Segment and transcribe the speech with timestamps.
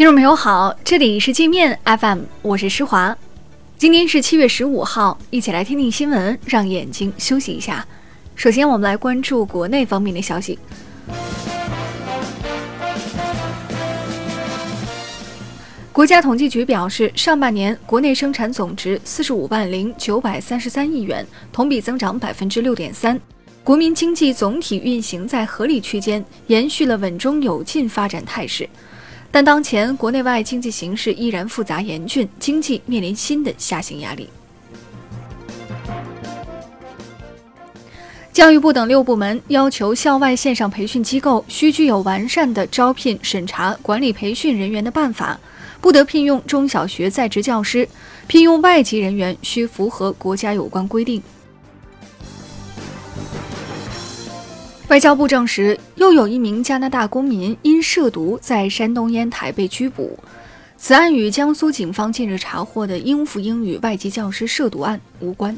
[0.00, 3.14] 听众朋友好，这里是界面 FM，我是施华。
[3.76, 7.86] 今天是七月十五号，一起来听听新闻，让眼睛休息一下。
[8.34, 10.58] 首先，我们来关注国内方面的消息。
[15.92, 23.20] 国家统计局表示，上半年国内生产总值四十五万零九百三十三亿元，同比增长百分之六点三，
[23.62, 28.66] 国民经济总体运行在合理区间，延续了稳中有进发展态势。
[29.32, 34.28] 但当前国内外经济形势依然复杂严峻，经济面临新的下行压力。
[38.32, 45.38] 教育部等六部门要求校外线上培训机构需具有完善的招聘、审查、管理培训人员的办法，
[45.80, 47.88] 不得聘用中小学在职教师，
[48.26, 51.22] 聘用外籍人员需符合国家有关规定。
[54.90, 60.18] 外交部证实，又有一名加拿大公民因涉毒在山东烟台被拘捕。
[60.76, 65.56] 此案与江苏警方近日查获的英孚英语外籍教师涉毒案无关。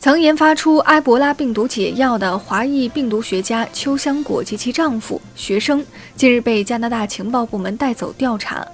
[0.00, 5.84] 曾研发出埃博拉病毒解药的华裔病毒学家邱香果及其丈夫、学生，
[6.16, 8.66] 近日被加拿大情报部门带走调查。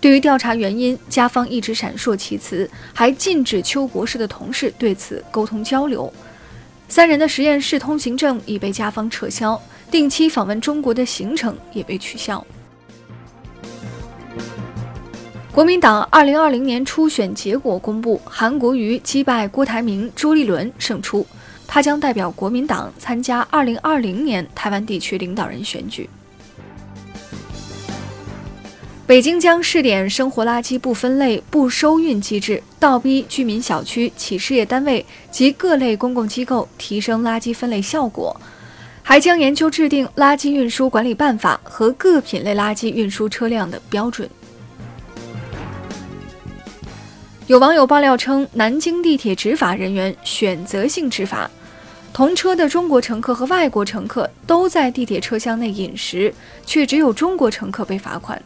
[0.00, 6.12] 对于调查原因，加方一直闪烁其词，还禁止邱博士的同事对此沟通交流。
[6.88, 9.60] 三人的实验室通行证已被加方撤销，
[9.90, 12.46] 定期访问中国的行程也被取消。
[15.52, 21.26] 国民党二零二零年初选结果公布，韩国瑜击败郭台铭、朱立伦胜出，
[21.66, 26.08] 他将代表国民党参加二零二零年台湾地区领导人选举。
[29.08, 38.38] 北京将试点生活垃圾不分类不收运机制，倒逼居民小区、企事业单位及各类公共机构提升垃圾分类效果，
[39.02, 44.28] 还将研究制定垃圾运输管理办法和各品类垃圾运输车辆的标准。
[47.46, 51.50] 有网友爆料称，南京地铁执法人员选择性执法，
[52.12, 56.30] 同车的中国乘客和外国乘客都在地铁车厢内饮食，
[56.66, 58.38] 却只有中国乘客被罚款。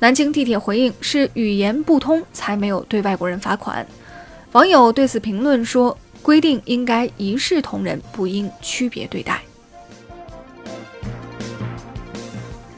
[0.00, 3.84] 南京地铁回应是语言不通才没有对外国人罚款。
[4.52, 9.42] 网友对此评论说：“规定应该一视同仁，不应区别对待。”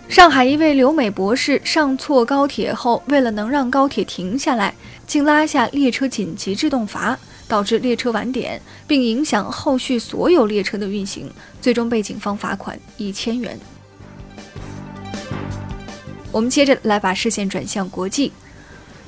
[0.08, 4.74] 上海一位留美博士上错高铁后，为了能让高铁停下来，
[5.06, 7.16] 竟拉下列车紧急制动阀，
[7.46, 13.56] 导致列车晚点，并影响后续所有列车的运行，最终被警方罚款一千元。
[16.32, 18.32] 我们接着来把视线转向国际。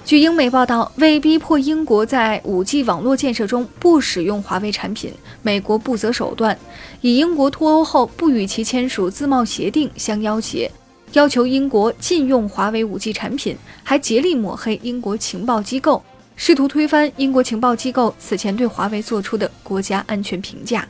[0.04, 5.12] 据英媒报道，为逼迫英国在 5G 网络建设中不使用华为产品，
[5.42, 6.58] 美国不择手段，
[7.00, 10.68] 以英国脱欧后不与其签署自贸协定相要挟，
[11.12, 16.02] 要求英国禁用华为 5G 产品，还竭力抹黑英国情报机构，
[16.34, 20.84] 试图推翻英国情报机构此前对华为做出的国家安全评价。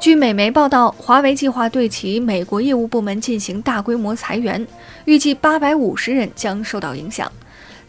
[0.00, 4.66] 据美媒报道，华为计划对其美国业务部门进行大规模裁员，
[5.04, 7.30] 预计八百五十人将受到影响。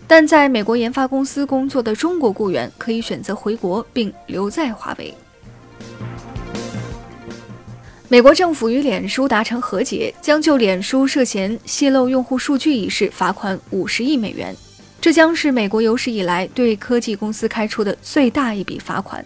[0.07, 5.13] 但在美国研发公司工作的中国雇员可以选择回国并留在华为。
[8.09, 14.53] 美国政府与脸书达成和解，将就脸书涉嫌泄露用户数据一事罚款五十亿美元，
[14.99, 19.25] 这将是美国有史以来对科技公司开出的最大一笔罚款。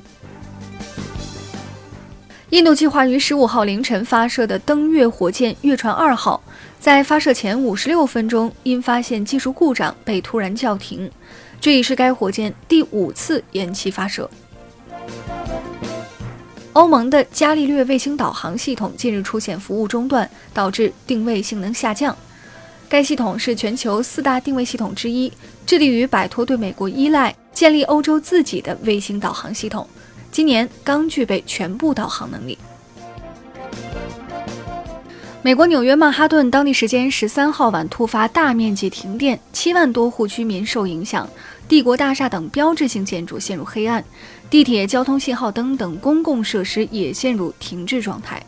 [2.52, 6.40] 印度计划于十五号凌晨发射的登月火箭“月船二号”，
[6.80, 11.10] 在发射前五十六分钟因发现技术故障被突然叫停，
[11.60, 14.30] 这已是该火箭第五次延期发射。
[16.74, 22.16] 欧盟的伽利略卫星导航系统近日出现服务中断，导致定位性能下降。
[22.88, 25.34] 该系统是全球四大定位系统之一，
[25.66, 29.88] 致力于摆脱对美国依赖，建立欧洲自己的卫星导航系统。
[30.36, 32.58] 今年刚具备全部导航能力。
[35.42, 41.26] 美国纽约曼哈顿当地时间十三号晚突发大面积停电，七万多户居民受影响，
[41.70, 44.04] 帝国大厦等标志性建筑陷入黑暗，
[44.50, 48.46] 地铁、交通信号灯等公共设施也陷入停滞状态。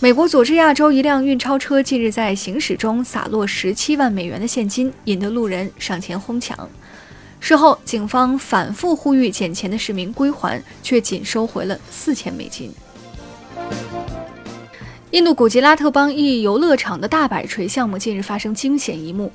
[0.00, 6.68] 美国佐治亚州一辆运钞车近日在行驶中洒落十七万美元的现金，引得路人上前哄抢。
[7.46, 12.72] 事后，警方反复呼吁捡钱的市民归还，却仅收回了四千美金。
[15.10, 19.30] 印度古吉拉特邦一游乐场的大摆锤项目近日发生惊险一幕：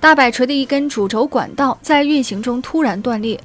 [0.00, 3.38] 大摆锤的一根主轴管道在运行中突然断裂，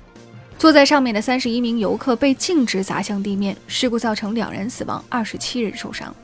[0.57, 6.15] 坐在上面的三十一名游客被径直砸向地面，事故造成两人死亡，二十七人受伤。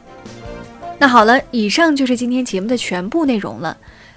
[0.98, 3.76] 那好了，以上就是今天节目的全部内容了，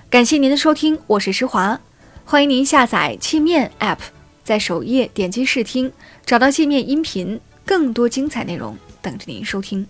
[0.08, 1.80] 感谢您的收听，我是施华，
[2.26, 3.98] 欢迎您下载界面 App，
[4.42, 5.92] 在首页点击试听，
[6.24, 9.86] 找到界面音频，更多精彩内容等着您收听。